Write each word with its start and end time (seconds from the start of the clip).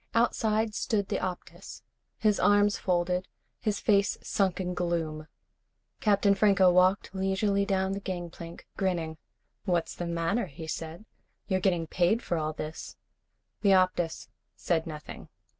Outside 0.15 0.73
stood 0.73 1.09
the 1.09 1.19
Optus, 1.19 1.83
his 2.17 2.39
arms 2.39 2.75
folded, 2.79 3.27
his 3.59 3.79
face 3.79 4.17
sunk 4.23 4.59
in 4.59 4.73
gloom. 4.73 5.27
Captain 5.99 6.33
Franco 6.33 6.71
walked 6.71 7.13
leisurely 7.13 7.67
down 7.67 7.91
the 7.91 7.99
gangplank, 7.99 8.65
grinning. 8.75 9.19
"What's 9.65 9.93
the 9.93 10.07
matter?" 10.07 10.47
he 10.47 10.65
said. 10.65 11.05
"You're 11.47 11.59
getting 11.59 11.85
paid 11.85 12.23
for 12.23 12.39
all 12.39 12.51
this." 12.53 12.95
The 13.61 13.75
Optus 13.75 14.27
said 14.55 14.87
nothing. 14.87 15.29